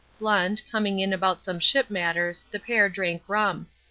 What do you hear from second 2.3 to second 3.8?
the pair drank rum.